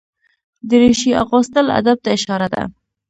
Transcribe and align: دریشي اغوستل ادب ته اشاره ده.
دریشي 0.69 1.11
اغوستل 1.23 1.65
ادب 1.79 1.97
ته 2.03 2.09
اشاره 2.17 2.47
ده. 2.53 2.63